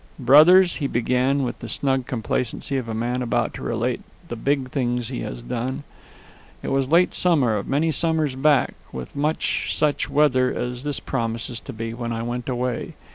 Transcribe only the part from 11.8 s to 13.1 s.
when I went away.